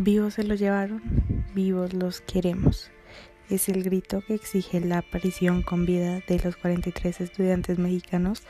Vivos 0.00 0.34
se 0.34 0.44
los 0.44 0.60
llevaron, 0.60 1.02
vivos 1.56 1.92
los 1.92 2.20
queremos. 2.20 2.88
Es 3.50 3.68
el 3.68 3.82
grito 3.82 4.22
que 4.24 4.34
exige 4.34 4.78
la 4.78 4.98
aparición 4.98 5.62
con 5.62 5.86
vida 5.86 6.20
de 6.28 6.38
los 6.38 6.56
43 6.56 7.20
estudiantes 7.20 7.80
mexicanos 7.80 8.44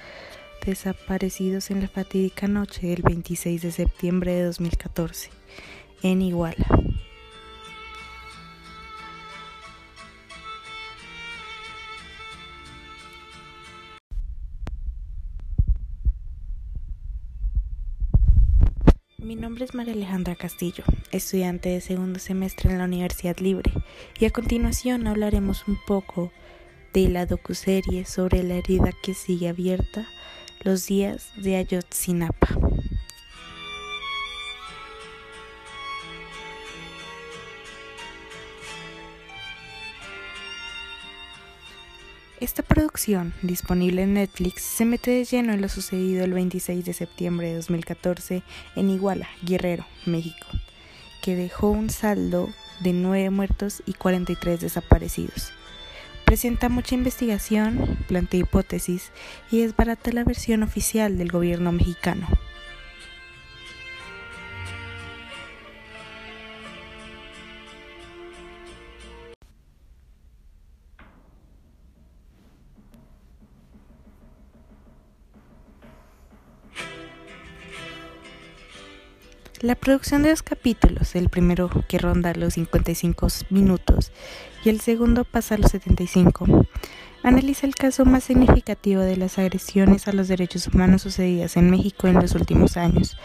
desaparecidos 0.67 1.71
en 1.71 1.81
la 1.81 1.89
fatídica 1.89 2.49
noche 2.49 2.89
del 2.89 3.01
26 3.01 3.63
de 3.63 3.73
septiembre 3.73 4.35
de 4.35 4.43
2014 4.43 5.31
en 6.03 6.21
Iguala. 6.21 6.67
Nombre 19.59 19.73
es 19.73 19.75
María 19.75 19.95
Alejandra 19.95 20.37
Castillo, 20.37 20.85
estudiante 21.11 21.69
de 21.69 21.81
segundo 21.81 22.21
semestre 22.21 22.71
en 22.71 22.79
la 22.79 22.85
Universidad 22.85 23.39
Libre, 23.39 23.73
y 24.21 24.25
a 24.25 24.31
continuación 24.31 25.09
hablaremos 25.09 25.67
un 25.67 25.77
poco 25.85 26.31
de 26.95 27.09
la 27.09 27.27
docuserie 27.27 28.05
sobre 28.05 28.45
la 28.45 28.55
herida 28.55 28.93
que 29.03 29.15
sigue 29.15 29.49
abierta 29.49 30.07
los 30.63 30.87
días 30.87 31.33
de 31.43 31.57
Ayotzinapa. 31.57 32.68
Esta 42.41 42.63
producción, 42.63 43.35
disponible 43.43 44.03
en 44.03 44.15
Netflix, 44.15 44.63
se 44.63 44.85
mete 44.85 45.11
de 45.11 45.25
lleno 45.25 45.53
en 45.53 45.61
lo 45.61 45.69
sucedido 45.69 46.25
el 46.25 46.33
26 46.35 46.85
de 46.85 46.93
septiembre 46.93 47.49
de 47.49 47.57
2014 47.57 48.45
en 48.77 48.91
Iguala, 48.91 49.29
Guerrero, 49.43 49.85
México, 50.07 50.47
que 51.21 51.35
dejó 51.35 51.71
un 51.71 51.91
saldo 51.91 52.49
de 52.79 52.93
9 52.93 53.31
muertos 53.31 53.83
y 53.87 53.95
43 53.95 54.61
desaparecidos. 54.61 55.51
Presenta 56.25 56.69
mucha 56.69 56.95
investigación, 56.95 57.99
plantea 58.07 58.41
hipótesis 58.41 59.11
y 59.51 59.63
desbarata 59.63 60.13
la 60.13 60.23
versión 60.23 60.63
oficial 60.63 61.19
del 61.19 61.33
gobierno 61.33 61.73
mexicano. 61.73 62.29
La 79.61 79.75
producción 79.75 80.23
de 80.23 80.31
dos 80.31 80.45
capítulos, 80.45 81.17
el 81.17 81.31
primero 81.31 81.69
que 81.89 81.99
ronda 81.99 82.33
los 82.33 82.55
55 82.55 83.27
minutos 83.51 84.13
y 84.65 84.69
el 84.69 84.81
segundo 84.81 85.25
pasa 85.25 85.57
a 85.57 85.59
los 85.59 85.73
75, 85.73 86.47
analiza 87.25 87.67
el 87.67 87.75
caso 87.75 88.05
más 88.05 88.23
significativo 88.23 89.01
de 89.01 89.17
las 89.17 89.37
agresiones 89.37 90.07
a 90.07 90.13
los 90.13 90.29
derechos 90.29 90.69
humanos 90.69 91.03
sucedidas 91.03 91.57
en 91.57 91.71
México 91.71 92.07
en 92.07 92.21
los 92.21 92.37
últimos 92.37 92.77
años, 92.77 93.17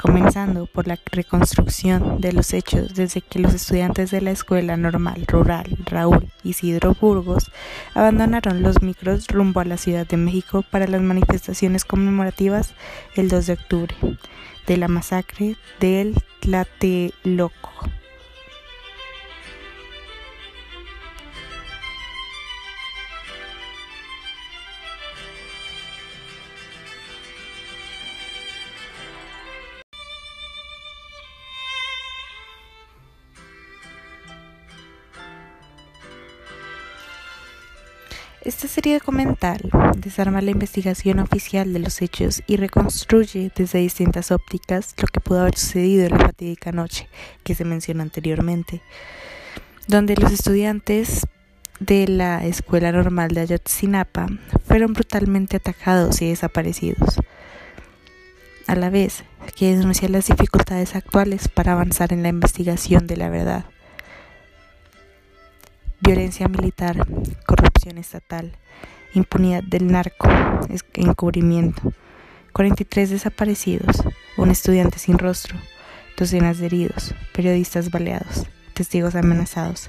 comenzando 0.00 0.66
por 0.66 0.86
la 0.86 0.98
reconstrucción 1.12 2.20
de 2.20 2.32
los 2.32 2.54
hechos 2.54 2.94
desde 2.94 3.20
que 3.20 3.38
los 3.38 3.52
estudiantes 3.52 4.10
de 4.10 4.20
la 4.20 4.30
Escuela 4.30 4.76
Normal 4.76 5.24
Rural 5.26 5.76
Raúl 5.84 6.28
Isidro 6.42 6.96
Burgos 6.98 7.50
abandonaron 7.94 8.62
los 8.62 8.82
micros 8.82 9.26
rumbo 9.28 9.60
a 9.60 9.64
la 9.64 9.76
Ciudad 9.76 10.06
de 10.06 10.16
México 10.16 10.64
para 10.70 10.86
las 10.86 11.02
manifestaciones 11.02 11.84
conmemorativas 11.84 12.72
el 13.14 13.28
2 13.28 13.46
de 13.46 13.52
octubre 13.52 13.94
de 14.66 14.76
la 14.76 14.88
masacre 14.88 15.56
del 15.80 16.14
Tlatelolco. 16.40 17.70
Esta 38.42 38.68
serie 38.68 38.94
documental 38.94 39.60
desarma 39.98 40.40
la 40.40 40.50
investigación 40.50 41.18
oficial 41.18 41.74
de 41.74 41.78
los 41.78 42.00
hechos 42.00 42.42
y 42.46 42.56
reconstruye 42.56 43.52
desde 43.54 43.80
distintas 43.80 44.30
ópticas 44.30 44.94
lo 44.96 45.08
que 45.08 45.20
pudo 45.20 45.42
haber 45.42 45.58
sucedido 45.58 46.06
en 46.06 46.12
la 46.12 46.24
fatídica 46.24 46.72
noche 46.72 47.10
que 47.44 47.54
se 47.54 47.66
mencionó 47.66 48.02
anteriormente, 48.02 48.80
donde 49.88 50.16
los 50.16 50.32
estudiantes 50.32 51.26
de 51.80 52.08
la 52.08 52.46
Escuela 52.46 52.92
Normal 52.92 53.28
de 53.32 53.42
Ayotzinapa 53.42 54.28
fueron 54.66 54.94
brutalmente 54.94 55.58
atacados 55.58 56.22
y 56.22 56.30
desaparecidos, 56.30 57.20
a 58.66 58.74
la 58.74 58.88
vez 58.88 59.22
que 59.54 59.76
denuncia 59.76 60.08
las 60.08 60.28
dificultades 60.28 60.96
actuales 60.96 61.48
para 61.48 61.72
avanzar 61.72 62.14
en 62.14 62.22
la 62.22 62.30
investigación 62.30 63.06
de 63.06 63.18
la 63.18 63.28
verdad 63.28 63.66
violencia 66.12 66.48
militar, 66.48 67.06
corrupción 67.46 67.96
estatal, 67.96 68.50
impunidad 69.14 69.62
del 69.62 69.92
narco, 69.92 70.28
encubrimiento, 70.94 71.92
43 72.52 73.10
desaparecidos, 73.10 74.02
un 74.36 74.50
estudiante 74.50 74.98
sin 74.98 75.18
rostro, 75.18 75.56
docenas 76.16 76.58
de 76.58 76.66
heridos, 76.66 77.14
periodistas 77.32 77.92
baleados, 77.92 78.48
testigos 78.74 79.14
amenazados, 79.14 79.88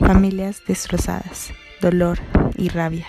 familias 0.00 0.62
destrozadas, 0.66 1.52
dolor 1.80 2.18
y 2.56 2.68
rabia. 2.68 3.06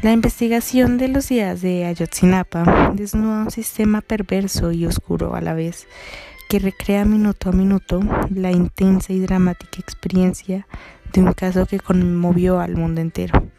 La 0.00 0.12
investigación 0.12 0.96
de 0.96 1.08
los 1.08 1.28
días 1.28 1.60
de 1.60 1.86
Ayotzinapa 1.86 2.92
desnuda 2.94 3.42
un 3.42 3.50
sistema 3.50 4.00
perverso 4.00 4.70
y 4.70 4.86
oscuro 4.86 5.34
a 5.34 5.40
la 5.40 5.54
vez 5.54 5.88
que 6.48 6.60
recrea 6.60 7.04
minuto 7.04 7.48
a 7.48 7.52
minuto 7.52 8.00
la 8.30 8.52
intensa 8.52 9.12
y 9.12 9.18
dramática 9.18 9.80
experiencia 9.80 10.68
de 11.12 11.22
un 11.22 11.32
caso 11.32 11.66
que 11.66 11.80
conmovió 11.80 12.60
al 12.60 12.76
mundo 12.76 13.00
entero. 13.00 13.52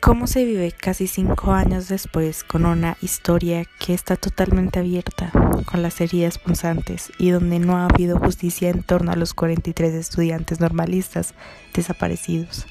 ¿Cómo 0.00 0.26
se 0.26 0.44
vive 0.44 0.72
casi 0.72 1.06
cinco 1.06 1.52
años 1.52 1.88
después 1.88 2.42
con 2.42 2.64
una 2.64 2.96
historia 3.02 3.66
que 3.78 3.92
está 3.92 4.16
totalmente 4.16 4.78
abierta, 4.78 5.30
con 5.66 5.82
las 5.82 6.00
heridas 6.00 6.38
punzantes 6.38 7.12
y 7.18 7.30
donde 7.30 7.58
no 7.58 7.76
ha 7.76 7.84
habido 7.84 8.18
justicia 8.18 8.70
en 8.70 8.82
torno 8.82 9.12
a 9.12 9.16
los 9.16 9.34
43 9.34 9.94
estudiantes 9.94 10.58
normalistas 10.58 11.34
desaparecidos? 11.74 12.66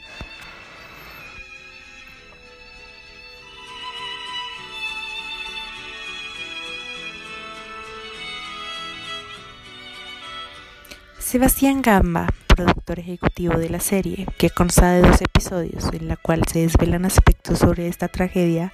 Sebastián 11.29 11.83
Gamba, 11.83 12.25
productor 12.47 12.97
ejecutivo 12.97 13.59
de 13.59 13.69
la 13.69 13.79
serie, 13.79 14.25
que 14.39 14.49
consta 14.49 14.93
de 14.93 15.03
dos 15.03 15.21
episodios 15.21 15.93
en 15.93 16.07
la 16.07 16.17
cual 16.17 16.41
se 16.51 16.61
desvelan 16.61 17.05
aspectos 17.05 17.59
sobre 17.59 17.85
esta 17.85 18.07
tragedia, 18.07 18.73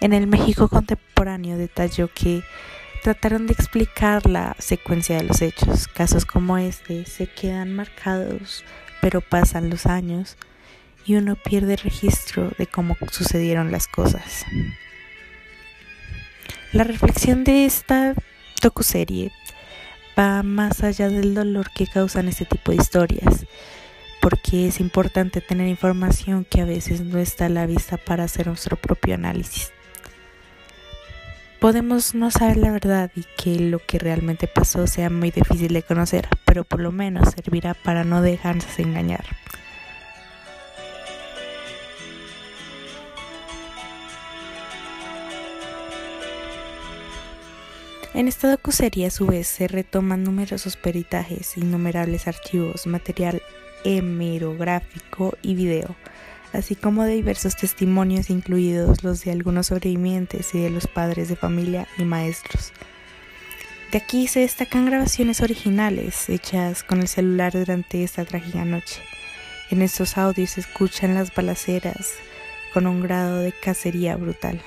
en 0.00 0.14
el 0.14 0.26
México 0.26 0.68
contemporáneo 0.68 1.58
detalló 1.58 2.08
que 2.08 2.42
trataron 3.02 3.46
de 3.46 3.52
explicar 3.52 4.24
la 4.24 4.56
secuencia 4.58 5.18
de 5.18 5.24
los 5.24 5.42
hechos. 5.42 5.86
Casos 5.86 6.24
como 6.24 6.56
este 6.56 7.04
se 7.04 7.26
quedan 7.26 7.74
marcados, 7.76 8.64
pero 9.02 9.20
pasan 9.20 9.68
los 9.68 9.84
años 9.84 10.38
y 11.04 11.16
uno 11.16 11.36
pierde 11.36 11.76
registro 11.76 12.52
de 12.56 12.66
cómo 12.68 12.96
sucedieron 13.10 13.70
las 13.70 13.86
cosas. 13.86 14.46
La 16.72 16.84
reflexión 16.84 17.44
de 17.44 17.66
esta 17.66 18.14
docuserie 18.62 19.30
va 20.18 20.42
más 20.42 20.82
allá 20.82 21.08
del 21.08 21.34
dolor 21.34 21.70
que 21.70 21.86
causan 21.86 22.28
este 22.28 22.44
tipo 22.44 22.72
de 22.72 22.78
historias, 22.78 23.46
porque 24.20 24.68
es 24.68 24.80
importante 24.80 25.40
tener 25.40 25.68
información 25.68 26.44
que 26.44 26.60
a 26.60 26.64
veces 26.64 27.00
no 27.00 27.18
está 27.18 27.46
a 27.46 27.50
la 27.50 27.66
vista 27.66 27.96
para 27.96 28.24
hacer 28.24 28.46
nuestro 28.46 28.76
propio 28.76 29.14
análisis. 29.14 29.72
Podemos 31.60 32.14
no 32.16 32.30
saber 32.32 32.56
la 32.56 32.72
verdad 32.72 33.12
y 33.14 33.24
que 33.36 33.60
lo 33.60 33.78
que 33.78 33.98
realmente 34.00 34.48
pasó 34.48 34.88
sea 34.88 35.10
muy 35.10 35.30
difícil 35.30 35.72
de 35.72 35.82
conocer, 35.82 36.28
pero 36.44 36.64
por 36.64 36.80
lo 36.80 36.90
menos 36.90 37.34
servirá 37.36 37.74
para 37.74 38.02
no 38.02 38.20
dejarse 38.20 38.82
engañar. 38.82 39.24
En 48.14 48.28
esta 48.28 48.50
docuserie 48.50 49.06
a 49.06 49.10
su 49.10 49.26
vez 49.26 49.46
se 49.46 49.68
retoman 49.68 50.22
numerosos 50.22 50.76
peritajes, 50.76 51.56
innumerables 51.56 52.28
archivos, 52.28 52.86
material 52.86 53.40
hemerográfico 53.84 55.38
y 55.40 55.54
video, 55.54 55.96
así 56.52 56.76
como 56.76 57.04
de 57.04 57.14
diversos 57.14 57.56
testimonios 57.56 58.28
incluidos 58.28 59.02
los 59.02 59.24
de 59.24 59.30
algunos 59.30 59.68
sobrevivientes 59.68 60.54
y 60.54 60.60
de 60.60 60.68
los 60.68 60.86
padres 60.86 61.30
de 61.30 61.36
familia 61.36 61.88
y 61.96 62.04
maestros. 62.04 62.74
De 63.92 63.98
aquí 63.98 64.26
se 64.26 64.40
destacan 64.40 64.84
grabaciones 64.84 65.40
originales 65.40 66.28
hechas 66.28 66.82
con 66.82 67.00
el 67.00 67.08
celular 67.08 67.54
durante 67.54 68.04
esta 68.04 68.26
trágica 68.26 68.66
noche. 68.66 69.00
En 69.70 69.80
estos 69.80 70.18
audios 70.18 70.50
se 70.50 70.60
escuchan 70.60 71.14
las 71.14 71.34
balaceras 71.34 72.10
con 72.74 72.86
un 72.86 73.00
grado 73.00 73.38
de 73.38 73.52
cacería 73.52 74.16
brutal. 74.16 74.60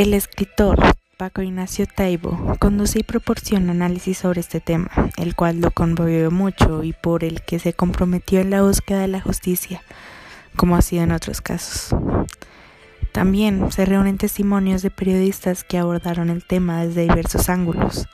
El 0.00 0.14
escritor 0.14 0.80
Paco 1.18 1.42
Ignacio 1.42 1.84
Taibo 1.86 2.56
conduce 2.58 3.00
y 3.00 3.02
proporciona 3.02 3.72
análisis 3.72 4.16
sobre 4.16 4.40
este 4.40 4.58
tema, 4.58 4.88
el 5.18 5.34
cual 5.34 5.60
lo 5.60 5.72
conmovió 5.72 6.30
mucho 6.30 6.82
y 6.84 6.94
por 6.94 7.22
el 7.22 7.42
que 7.42 7.58
se 7.58 7.74
comprometió 7.74 8.40
en 8.40 8.48
la 8.48 8.62
búsqueda 8.62 9.02
de 9.02 9.08
la 9.08 9.20
justicia, 9.20 9.82
como 10.56 10.76
ha 10.76 10.80
sido 10.80 11.02
en 11.02 11.12
otros 11.12 11.42
casos. 11.42 11.94
También 13.12 13.70
se 13.70 13.84
reúnen 13.84 14.16
testimonios 14.16 14.80
de 14.80 14.90
periodistas 14.90 15.64
que 15.64 15.76
abordaron 15.76 16.30
el 16.30 16.46
tema 16.46 16.82
desde 16.82 17.02
diversos 17.02 17.50
ángulos, 17.50 18.06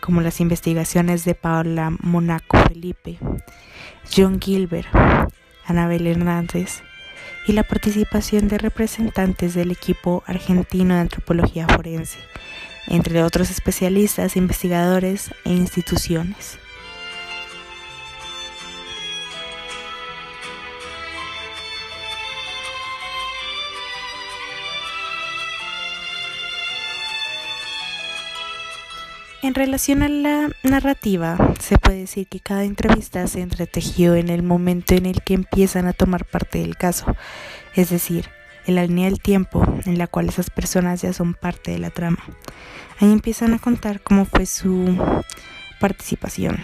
como 0.00 0.22
las 0.22 0.40
investigaciones 0.40 1.26
de 1.26 1.34
Paola 1.34 1.94
Monaco 2.00 2.56
Felipe, 2.68 3.18
John 4.10 4.40
Gilbert, 4.40 4.88
Anabel 5.66 6.06
Hernández, 6.06 6.82
y 7.46 7.52
la 7.52 7.62
participación 7.62 8.48
de 8.48 8.58
representantes 8.58 9.54
del 9.54 9.70
equipo 9.70 10.22
argentino 10.26 10.94
de 10.94 11.00
antropología 11.00 11.66
forense, 11.66 12.18
entre 12.86 13.22
otros 13.22 13.50
especialistas, 13.50 14.36
investigadores 14.36 15.30
e 15.44 15.50
instituciones. 15.50 16.58
En 29.52 29.56
relación 29.56 30.02
a 30.02 30.08
la 30.08 30.48
narrativa, 30.62 31.36
se 31.60 31.76
puede 31.76 31.98
decir 31.98 32.26
que 32.26 32.40
cada 32.40 32.64
entrevista 32.64 33.26
se 33.26 33.42
entretejió 33.42 34.14
en 34.14 34.30
el 34.30 34.42
momento 34.42 34.94
en 34.94 35.04
el 35.04 35.20
que 35.20 35.34
empiezan 35.34 35.86
a 35.86 35.92
tomar 35.92 36.24
parte 36.24 36.60
del 36.60 36.78
caso, 36.78 37.14
es 37.74 37.90
decir, 37.90 38.30
en 38.64 38.76
la 38.76 38.86
línea 38.86 39.10
del 39.10 39.20
tiempo 39.20 39.62
en 39.84 39.98
la 39.98 40.06
cual 40.06 40.30
esas 40.30 40.48
personas 40.48 41.02
ya 41.02 41.12
son 41.12 41.34
parte 41.34 41.70
de 41.70 41.78
la 41.78 41.90
trama. 41.90 42.24
Ahí 42.98 43.12
empiezan 43.12 43.52
a 43.52 43.58
contar 43.58 44.00
cómo 44.00 44.24
fue 44.24 44.46
su 44.46 44.96
participación. 45.80 46.56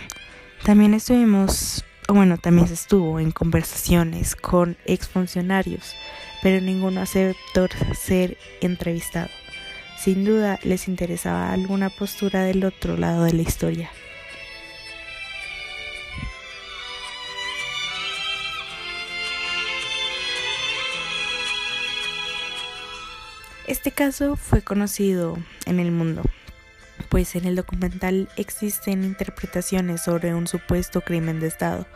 También 0.64 0.94
estuvimos, 0.94 1.85
bueno, 2.08 2.38
también 2.38 2.69
se 2.69 2.75
estuvo 2.75 3.20
en 3.20 3.32
conversaciones 3.32 4.35
con 4.35 4.79
exfuncionarios, 4.87 5.94
pero 6.43 6.62
ninguno 6.62 7.02
aceptó 7.02 7.69
ser 7.93 8.38
entrevistado. 8.62 9.29
Sin 9.98 10.24
duda 10.24 10.60
les 10.62 10.86
interesaba 10.86 11.52
alguna 11.52 11.90
postura 11.90 12.44
del 12.44 12.64
otro 12.64 12.96
lado 12.96 13.24
de 13.24 13.32
la 13.32 13.42
historia. 13.42 13.90
Este 23.66 23.90
caso 23.90 24.36
fue 24.36 24.62
conocido 24.62 25.36
en 25.66 25.80
el 25.80 25.90
mundo, 25.90 26.22
pues 27.08 27.34
en 27.34 27.44
el 27.44 27.56
documental 27.56 28.28
existen 28.36 29.02
interpretaciones 29.02 30.00
sobre 30.02 30.32
un 30.32 30.46
supuesto 30.46 31.00
crimen 31.00 31.40
de 31.40 31.48
Estado, 31.48 31.86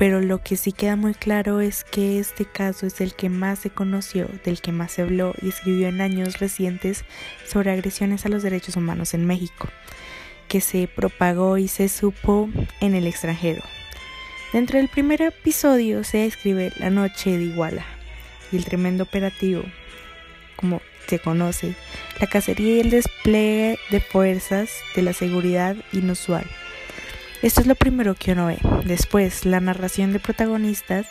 pero 0.00 0.22
lo 0.22 0.42
que 0.42 0.56
sí 0.56 0.72
queda 0.72 0.96
muy 0.96 1.12
claro 1.12 1.60
es 1.60 1.84
que 1.84 2.18
este 2.18 2.46
caso 2.46 2.86
es 2.86 3.02
el 3.02 3.12
que 3.12 3.28
más 3.28 3.58
se 3.58 3.68
conoció, 3.68 4.30
del 4.46 4.62
que 4.62 4.72
más 4.72 4.92
se 4.92 5.02
habló 5.02 5.34
y 5.42 5.50
escribió 5.50 5.88
en 5.88 6.00
años 6.00 6.38
recientes 6.38 7.04
sobre 7.46 7.70
agresiones 7.70 8.24
a 8.24 8.30
los 8.30 8.42
derechos 8.42 8.76
humanos 8.76 9.12
en 9.12 9.26
México, 9.26 9.68
que 10.48 10.62
se 10.62 10.88
propagó 10.88 11.58
y 11.58 11.68
se 11.68 11.90
supo 11.90 12.48
en 12.80 12.94
el 12.94 13.06
extranjero. 13.06 13.60
Dentro 14.54 14.78
del 14.78 14.88
primer 14.88 15.20
episodio 15.20 16.02
se 16.02 16.16
describe 16.16 16.72
la 16.78 16.88
noche 16.88 17.36
de 17.36 17.44
Iguala 17.44 17.84
y 18.50 18.56
el 18.56 18.64
tremendo 18.64 19.04
operativo, 19.04 19.64
como 20.56 20.80
se 21.08 21.18
conoce, 21.18 21.74
la 22.18 22.26
cacería 22.26 22.76
y 22.76 22.80
el 22.80 22.88
despliegue 22.88 23.78
de 23.90 24.00
fuerzas 24.00 24.70
de 24.96 25.02
la 25.02 25.12
seguridad 25.12 25.76
inusual 25.92 26.46
esto 27.42 27.60
es 27.60 27.66
lo 27.66 27.74
primero 27.74 28.14
que 28.14 28.32
uno 28.32 28.46
ve. 28.46 28.58
Después, 28.84 29.46
la 29.46 29.60
narración 29.60 30.12
de 30.12 30.20
protagonistas 30.20 31.06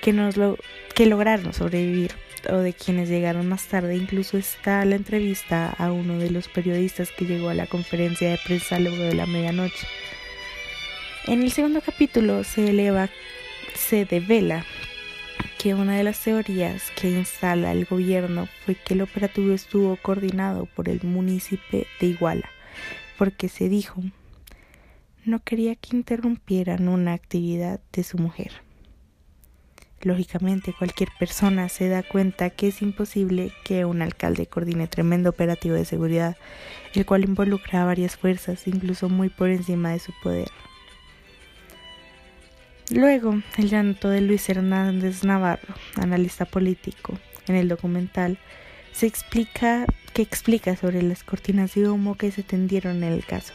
que, 0.00 0.12
nos 0.12 0.36
lo, 0.36 0.58
que 0.94 1.06
lograron 1.06 1.52
sobrevivir 1.52 2.12
o 2.48 2.58
de 2.58 2.72
quienes 2.72 3.08
llegaron 3.08 3.48
más 3.48 3.66
tarde. 3.66 3.96
Incluso 3.96 4.38
está 4.38 4.84
la 4.84 4.96
entrevista 4.96 5.74
a 5.78 5.90
uno 5.90 6.18
de 6.18 6.30
los 6.30 6.48
periodistas 6.48 7.10
que 7.10 7.24
llegó 7.24 7.48
a 7.48 7.54
la 7.54 7.66
conferencia 7.66 8.30
de 8.30 8.38
prensa 8.44 8.78
luego 8.78 9.02
de 9.02 9.14
la 9.14 9.26
medianoche. 9.26 9.86
En 11.26 11.42
el 11.42 11.50
segundo 11.50 11.80
capítulo 11.80 12.44
se 12.44 12.70
eleva, 12.70 13.08
se 13.74 14.04
devela 14.04 14.64
que 15.58 15.74
una 15.74 15.96
de 15.96 16.04
las 16.04 16.20
teorías 16.20 16.92
que 16.92 17.10
instala 17.10 17.72
el 17.72 17.84
gobierno 17.84 18.48
fue 18.64 18.76
que 18.76 18.94
el 18.94 19.02
operativo 19.02 19.52
estuvo 19.52 19.96
coordinado 19.96 20.66
por 20.66 20.88
el 20.88 21.02
municipio 21.02 21.84
de 22.00 22.06
Iguala, 22.06 22.50
porque 23.18 23.48
se 23.48 23.68
dijo 23.68 24.00
no 25.26 25.42
quería 25.42 25.74
que 25.74 25.96
interrumpieran 25.96 26.88
una 26.88 27.12
actividad 27.12 27.80
de 27.92 28.04
su 28.04 28.16
mujer. 28.16 28.52
Lógicamente, 30.02 30.72
cualquier 30.72 31.08
persona 31.18 31.68
se 31.68 31.88
da 31.88 32.02
cuenta 32.02 32.50
que 32.50 32.68
es 32.68 32.80
imposible 32.80 33.52
que 33.64 33.84
un 33.84 34.02
alcalde 34.02 34.46
coordine 34.46 34.86
tremendo 34.86 35.30
operativo 35.30 35.74
de 35.74 35.84
seguridad, 35.84 36.36
el 36.94 37.04
cual 37.04 37.24
involucra 37.24 37.82
a 37.82 37.86
varias 37.86 38.16
fuerzas, 38.16 38.68
incluso 38.68 39.08
muy 39.08 39.28
por 39.28 39.48
encima 39.48 39.90
de 39.90 39.98
su 39.98 40.12
poder. 40.22 40.48
Luego, 42.90 43.40
el 43.56 43.68
llanto 43.68 44.08
de 44.10 44.20
Luis 44.20 44.48
Hernández 44.48 45.24
Navarro, 45.24 45.74
analista 45.96 46.44
político, 46.44 47.18
en 47.48 47.56
el 47.56 47.68
documental, 47.68 48.38
se 48.92 49.06
explica 49.06 49.86
que 50.12 50.22
explica 50.22 50.76
sobre 50.76 51.02
las 51.02 51.24
cortinas 51.24 51.74
de 51.74 51.88
humo 51.88 52.14
que 52.16 52.30
se 52.30 52.44
tendieron 52.44 53.02
en 53.02 53.12
el 53.12 53.26
caso 53.26 53.52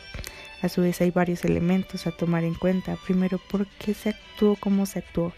a 0.61 0.69
su 0.69 0.81
vez 0.81 1.01
hay 1.01 1.11
varios 1.11 1.43
elementos 1.43 2.07
a 2.07 2.11
tomar 2.11 2.43
en 2.43 2.53
cuenta. 2.53 2.97
Primero, 3.05 3.39
¿por 3.39 3.65
qué 3.67 3.93
se 3.93 4.09
actuó 4.09 4.55
como 4.55 4.85
se 4.85 4.99
actuó? 4.99 5.33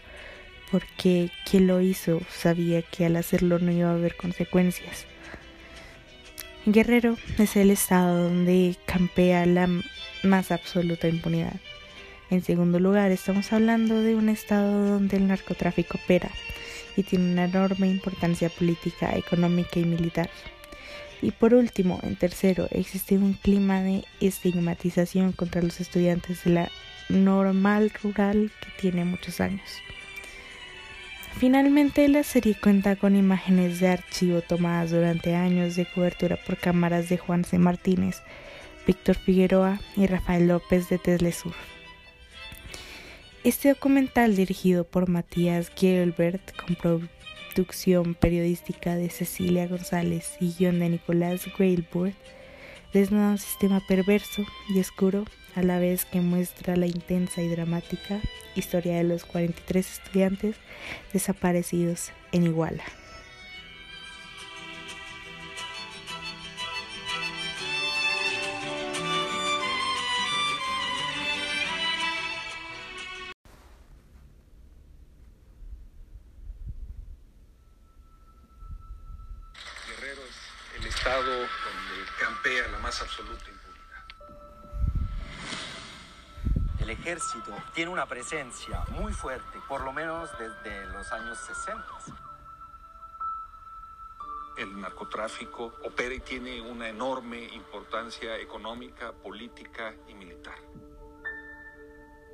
Porque 0.70 1.30
quien 1.48 1.66
lo 1.66 1.80
hizo 1.80 2.20
sabía 2.30 2.82
que 2.82 3.06
al 3.06 3.16
hacerlo 3.16 3.58
no 3.58 3.72
iba 3.72 3.90
a 3.90 3.94
haber 3.94 4.16
consecuencias. 4.16 5.06
Guerrero 6.66 7.16
es 7.38 7.56
el 7.56 7.70
estado 7.70 8.24
donde 8.24 8.76
campea 8.86 9.44
la 9.46 9.68
más 10.22 10.50
absoluta 10.50 11.08
impunidad. 11.08 11.56
En 12.30 12.42
segundo 12.42 12.80
lugar, 12.80 13.10
estamos 13.12 13.52
hablando 13.52 14.00
de 14.00 14.14
un 14.14 14.28
estado 14.28 14.88
donde 14.88 15.18
el 15.18 15.28
narcotráfico 15.28 15.98
opera 16.02 16.30
y 16.96 17.02
tiene 17.02 17.32
una 17.32 17.44
enorme 17.44 17.88
importancia 17.88 18.48
política, 18.48 19.14
económica 19.16 19.78
y 19.78 19.84
militar. 19.84 20.30
Y 21.22 21.30
por 21.30 21.54
último, 21.54 22.00
en 22.02 22.16
tercero, 22.16 22.68
existe 22.70 23.16
un 23.16 23.34
clima 23.34 23.80
de 23.80 24.04
estigmatización 24.20 25.32
contra 25.32 25.62
los 25.62 25.80
estudiantes 25.80 26.44
de 26.44 26.50
la 26.50 26.70
normal 27.08 27.92
rural 28.02 28.50
que 28.60 28.80
tiene 28.80 29.04
muchos 29.04 29.40
años. 29.40 29.70
Finalmente, 31.38 32.06
la 32.08 32.22
serie 32.22 32.56
cuenta 32.60 32.94
con 32.96 33.16
imágenes 33.16 33.80
de 33.80 33.88
archivo 33.88 34.40
tomadas 34.40 34.92
durante 34.92 35.34
años 35.34 35.74
de 35.74 35.84
cobertura 35.84 36.36
por 36.36 36.56
cámaras 36.56 37.08
de 37.08 37.18
Juan 37.18 37.44
C. 37.44 37.58
Martínez, 37.58 38.22
Víctor 38.86 39.16
Figueroa 39.16 39.80
y 39.96 40.06
Rafael 40.06 40.46
López 40.46 40.88
de 40.88 40.98
Teslesur. 40.98 41.54
Este 43.42 43.68
documental, 43.68 44.36
dirigido 44.36 44.84
por 44.84 45.08
Matías 45.08 45.70
Gilbert, 45.74 46.56
con 46.56 46.76
producción 47.54 48.14
periodística 48.14 48.96
de 48.96 49.08
Cecilia 49.08 49.68
González 49.68 50.36
y 50.40 50.54
guion 50.58 50.80
de 50.80 50.88
Nicolás 50.88 51.46
Weilburg, 51.56 52.14
desnuda 52.92 53.30
un 53.30 53.38
sistema 53.38 53.80
perverso 53.86 54.44
y 54.74 54.80
oscuro 54.80 55.24
a 55.54 55.62
la 55.62 55.78
vez 55.78 56.04
que 56.04 56.20
muestra 56.20 56.74
la 56.74 56.86
intensa 56.86 57.42
y 57.42 57.48
dramática 57.48 58.20
historia 58.56 58.96
de 58.96 59.04
los 59.04 59.24
43 59.24 59.98
estudiantes 59.98 60.56
desaparecidos 61.12 62.10
en 62.32 62.44
Iguala. 62.44 62.82
El 86.84 86.90
ejército 86.90 87.50
tiene 87.72 87.90
una 87.90 88.04
presencia 88.04 88.84
muy 88.90 89.10
fuerte, 89.14 89.58
por 89.66 89.80
lo 89.80 89.90
menos 89.90 90.28
desde 90.38 90.84
los 90.88 91.10
años 91.12 91.38
60. 91.38 91.82
El 94.58 94.78
narcotráfico 94.82 95.72
opera 95.82 96.14
y 96.14 96.20
tiene 96.20 96.60
una 96.60 96.86
enorme 96.90 97.42
importancia 97.54 98.36
económica, 98.36 99.12
política 99.12 99.94
y 100.08 100.12
militar. 100.12 100.58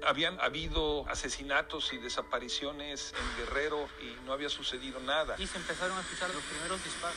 Habían 0.05 0.41
habido 0.41 1.09
asesinatos 1.09 1.93
y 1.93 1.99
desapariciones 1.99 3.15
en 3.17 3.37
Guerrero 3.37 3.87
y 4.03 4.27
no 4.27 4.33
había 4.33 4.49
sucedido 4.49 4.99
nada. 4.99 5.37
Y 5.39 5.47
se 5.47 5.59
empezaron 5.59 5.97
a 5.97 6.01
escuchar 6.01 6.29
los 6.35 6.43
primeros 6.43 6.83
disparos, 6.83 7.17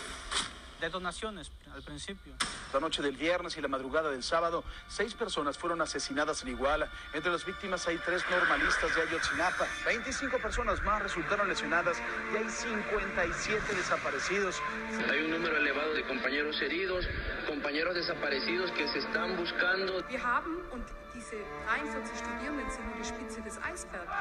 detonaciones 0.83 1.49
al 1.73 1.81
principio. 1.81 2.33
La 2.73 2.79
noche 2.79 3.01
del 3.01 3.15
viernes 3.15 3.55
y 3.57 3.61
la 3.61 3.67
madrugada 3.67 4.09
del 4.11 4.21
sábado, 4.21 4.63
seis 4.87 5.13
personas 5.13 5.57
fueron 5.57 5.81
asesinadas 5.81 6.43
en 6.43 6.49
Iguala. 6.49 6.89
Entre 7.13 7.31
las 7.31 7.45
víctimas 7.45 7.87
hay 7.87 7.97
tres 7.99 8.23
normalistas 8.29 8.93
de 8.95 9.01
Ayotzinapa. 9.03 9.65
25 9.85 10.37
personas 10.39 10.83
más 10.83 11.01
resultaron 11.01 11.47
lesionadas 11.47 11.97
y 12.33 12.37
hay 12.37 12.49
57 12.49 13.75
desaparecidos. 13.75 14.61
Hay 15.09 15.21
un 15.21 15.31
número 15.31 15.57
elevado 15.57 15.93
de 15.93 16.03
compañeros 16.03 16.61
heridos, 16.61 17.07
compañeros 17.47 17.95
desaparecidos 17.95 18.71
que 18.71 18.87
se 18.89 18.99
están 18.99 19.37
buscando. 19.37 20.03
Wir 20.09 20.21
haben, 20.21 20.61
und 20.73 20.83
diese 21.13 21.37
43 21.65 22.19
Studierenden 22.19 22.69
sind 22.69 22.85
nur 22.87 22.97
die 22.97 23.05
Spitze 23.05 23.41
des 23.41 23.57
Eisbergs. 23.61 24.11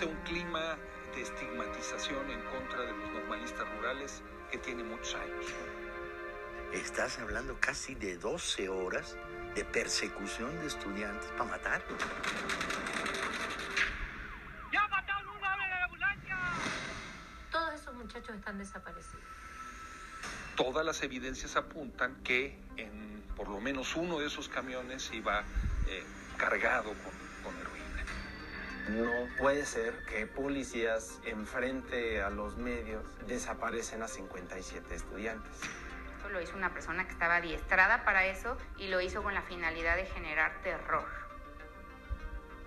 Existe 0.00 0.16
un 0.16 0.24
clima 0.24 0.78
de 1.14 1.20
estigmatización 1.20 2.30
en 2.30 2.40
contra 2.44 2.80
de 2.80 2.92
los 2.92 3.12
normalistas 3.12 3.68
rurales 3.76 4.22
que 4.50 4.56
tiene 4.56 4.82
muchos 4.82 5.14
años. 5.14 5.44
Estás 6.72 7.18
hablando 7.18 7.58
casi 7.60 7.94
de 7.96 8.16
12 8.16 8.70
horas 8.70 9.18
de 9.54 9.62
persecución 9.62 10.58
de 10.60 10.68
estudiantes 10.68 11.26
para 11.32 11.50
matar. 11.50 11.82
¡Ya 14.72 14.88
mataron 14.88 15.36
una 15.36 15.56
vez 15.56 15.68
la 15.68 15.84
ambulancia! 15.84 16.38
Todos 17.52 17.74
esos 17.74 17.94
muchachos 17.94 18.36
están 18.36 18.56
desaparecidos. 18.56 19.24
Todas 20.56 20.86
las 20.86 21.02
evidencias 21.02 21.56
apuntan 21.56 22.22
que 22.22 22.58
en 22.78 23.22
por 23.36 23.48
lo 23.48 23.60
menos 23.60 23.94
uno 23.96 24.18
de 24.18 24.28
esos 24.28 24.48
camiones 24.48 25.10
iba 25.12 25.40
eh, 25.88 26.02
cargado 26.38 26.88
con. 26.88 27.29
No 28.90 29.28
puede 29.38 29.64
ser 29.66 30.04
que 30.06 30.26
policías 30.26 31.20
enfrente 31.24 32.22
a 32.22 32.30
los 32.30 32.56
medios 32.56 33.04
desaparecen 33.28 34.02
a 34.02 34.08
57 34.08 34.92
estudiantes. 34.92 35.52
Esto 36.16 36.28
lo 36.30 36.40
hizo 36.40 36.56
una 36.56 36.72
persona 36.72 37.04
que 37.06 37.12
estaba 37.12 37.36
adiestrada 37.36 38.04
para 38.04 38.26
eso 38.26 38.56
y 38.78 38.88
lo 38.88 39.00
hizo 39.00 39.22
con 39.22 39.32
la 39.32 39.42
finalidad 39.42 39.94
de 39.94 40.06
generar 40.06 40.60
terror 40.62 41.04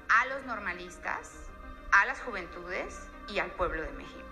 a 0.08 0.26
los 0.28 0.46
normalistas, 0.46 1.50
a 1.92 2.06
las 2.06 2.22
juventudes 2.22 2.96
y 3.28 3.40
al 3.40 3.52
pueblo 3.52 3.82
de 3.82 3.92
México. 3.92 4.24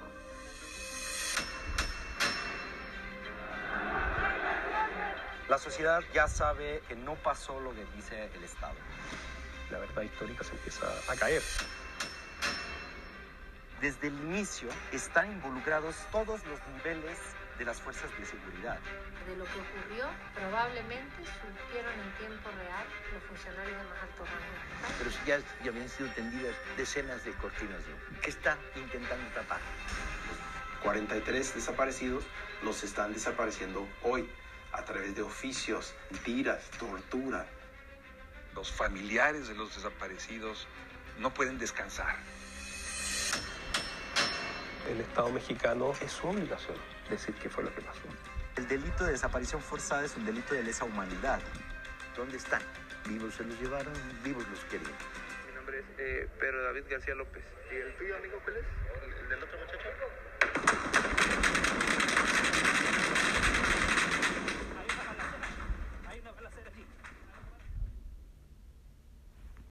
La 5.49 5.57
sociedad 5.57 6.01
ya 6.13 6.29
sabe 6.29 6.81
que 6.87 6.95
no 6.95 7.15
pasó 7.15 7.59
lo 7.59 7.73
que 7.75 7.83
dice 7.97 8.29
el 8.33 8.43
Estado. 8.45 8.75
La 9.69 9.79
verdad 9.79 10.03
histórica 10.03 10.45
se 10.45 10.53
empieza 10.53 10.85
a 11.09 11.15
caer. 11.15 11.41
Desde 13.81 14.09
el 14.09 14.13
inicio 14.13 14.69
están 14.91 15.31
involucrados 15.31 15.95
todos 16.11 16.45
los 16.45 16.59
niveles 16.77 17.17
de 17.57 17.65
las 17.65 17.81
fuerzas 17.81 18.11
de 18.19 18.25
seguridad. 18.27 18.79
De 19.27 19.35
lo 19.35 19.43
que 19.45 19.59
ocurrió, 19.59 20.05
probablemente 20.35 21.15
surgieron 21.17 21.93
en 21.99 22.17
tiempo 22.19 22.51
real 22.51 22.85
los 23.11 23.23
funcionarios 23.23 23.77
de 23.77 23.83
más 23.89 24.03
alto 24.03 24.25
rango. 24.25 24.97
Pero 24.99 25.09
si 25.09 25.17
ya, 25.25 25.39
ya 25.63 25.71
habían 25.71 25.89
sido 25.89 26.09
tendidas 26.11 26.55
decenas 26.77 27.25
de 27.25 27.31
cortinas 27.31 27.83
de 27.87 27.93
humo. 27.93 28.21
¿Qué 28.21 28.29
está 28.29 28.55
intentando 28.75 29.27
tapar? 29.33 29.61
43 30.83 31.55
desaparecidos 31.55 32.23
los 32.61 32.83
están 32.83 33.13
desapareciendo 33.13 33.87
hoy 34.03 34.29
a 34.73 34.85
través 34.85 35.15
de 35.15 35.23
oficios, 35.23 35.95
mentiras, 36.11 36.69
tortura. 36.77 37.47
Los 38.53 38.71
familiares 38.71 39.47
de 39.47 39.55
los 39.55 39.75
desaparecidos 39.75 40.67
no 41.17 41.33
pueden 41.33 41.57
descansar. 41.57 42.15
El 44.91 44.99
Estado 44.99 45.29
mexicano 45.31 45.93
es 46.01 46.11
su 46.11 46.27
obligación 46.27 46.75
decir 47.09 47.33
qué 47.35 47.49
fue 47.49 47.63
lo 47.63 47.73
que 47.73 47.79
pasó. 47.81 48.01
El 48.57 48.67
delito 48.67 49.05
de 49.05 49.13
desaparición 49.13 49.61
forzada 49.61 50.03
es 50.03 50.17
un 50.17 50.25
delito 50.25 50.53
de 50.53 50.63
lesa 50.63 50.83
humanidad. 50.83 51.39
¿Dónde 52.17 52.35
están? 52.35 52.61
Vivos 53.07 53.33
se 53.35 53.45
los 53.45 53.57
llevaron, 53.61 53.93
vivos 54.21 54.45
los 54.49 54.59
querían. 54.65 54.91
Mi 55.47 55.55
nombre 55.55 55.79
es 55.79 55.85
eh, 55.97 56.27
Pedro 56.37 56.61
David 56.63 56.83
García 56.89 57.15
López. 57.15 57.41
¿Y 57.71 57.75
el 57.75 57.95
tuyo, 57.95 58.17
amigo, 58.17 58.37
cuál 58.43 58.57
es? 58.57 58.65
¿El 59.21 59.29
del 59.29 59.43
otro 59.43 59.59
muchacho? 59.59 60.10